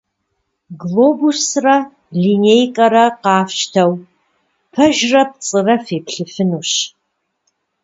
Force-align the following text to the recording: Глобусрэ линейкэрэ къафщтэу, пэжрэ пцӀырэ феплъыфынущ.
Глобусрэ 0.81 1.77
линейкэрэ 2.21 3.05
къафщтэу, 3.23 3.93
пэжрэ 4.71 5.23
пцӀырэ 5.29 5.75
феплъыфынущ. 5.85 6.71